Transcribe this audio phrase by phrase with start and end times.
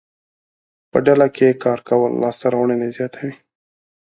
[0.91, 3.33] په ډله کې کار کول لاسته راوړنې زیاتوي.